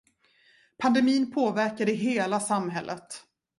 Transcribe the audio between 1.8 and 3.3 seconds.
hela samhället.